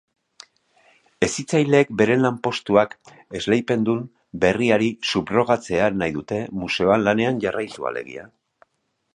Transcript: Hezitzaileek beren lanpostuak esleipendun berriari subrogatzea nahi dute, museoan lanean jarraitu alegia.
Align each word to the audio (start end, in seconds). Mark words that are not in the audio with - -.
Hezitzaileek 1.25 1.91
beren 1.99 2.23
lanpostuak 2.27 2.95
esleipendun 3.41 4.01
berriari 4.47 4.89
subrogatzea 5.13 5.93
nahi 5.99 6.17
dute, 6.19 6.43
museoan 6.63 7.09
lanean 7.11 7.43
jarraitu 7.47 7.91
alegia. 7.93 8.27